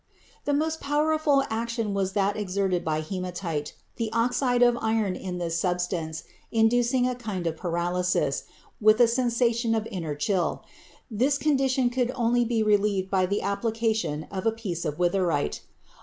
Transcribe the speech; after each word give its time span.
The 0.45 0.53
most 0.55 0.81
powerful 0.81 1.43
action 1.51 1.93
was 1.93 2.13
that 2.13 2.35
exerted 2.35 2.83
by 2.83 3.01
hematite, 3.01 3.75
the 3.97 4.11
oxide 4.13 4.63
of 4.63 4.75
iron 4.81 5.15
in 5.15 5.37
this 5.37 5.59
substance 5.59 6.23
inducing 6.51 7.07
a 7.07 7.13
kind 7.13 7.45
of 7.45 7.55
paralysis, 7.55 8.45
with 8.81 8.99
a 8.99 9.07
sensation 9.07 9.75
of 9.75 9.87
inner 9.91 10.15
chill; 10.15 10.63
this 11.11 11.37
condition 11.37 11.91
could 11.91 12.11
only 12.15 12.43
be 12.43 12.63
relieved 12.63 13.11
by 13.11 13.27
the 13.27 13.43
application 13.43 14.23
of 14.31 14.47
a 14.47 14.51
piece 14.51 14.85
of 14.85 14.97
witherite. 14.97 15.59